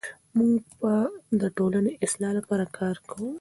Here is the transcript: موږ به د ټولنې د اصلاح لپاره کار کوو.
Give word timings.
موږ 0.37 0.63
به 0.79 0.95
د 1.41 1.43
ټولنې 1.57 1.91
د 1.95 1.99
اصلاح 2.05 2.31
لپاره 2.39 2.65
کار 2.77 2.95
کوو. 3.09 3.29